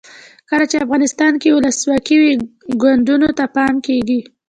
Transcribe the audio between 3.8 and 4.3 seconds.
کیږي.